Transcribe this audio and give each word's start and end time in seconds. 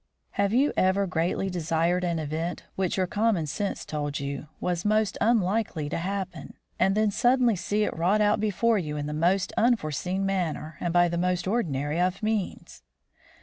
Have 0.31 0.51
you 0.51 0.73
ever 0.75 1.05
greatly 1.05 1.47
desired 1.51 2.03
an 2.03 2.17
event 2.17 2.63
which 2.75 2.97
your 2.97 3.05
common 3.05 3.45
sense 3.45 3.85
told 3.85 4.19
you 4.19 4.47
was 4.59 4.83
most 4.83 5.15
unlikely 5.21 5.89
to 5.89 5.97
happen, 5.99 6.55
and 6.79 6.95
then 6.95 7.11
suddenly 7.11 7.55
seen 7.55 7.83
it 7.83 7.95
wrought 7.95 8.19
out 8.19 8.39
before 8.39 8.79
you 8.79 8.97
in 8.97 9.05
the 9.05 9.13
most 9.13 9.53
unforeseen 9.57 10.25
manner 10.25 10.75
and 10.79 10.91
by 10.91 11.07
the 11.07 11.19
most 11.19 11.47
ordinary 11.47 12.01
of 12.01 12.23
means? 12.23 12.81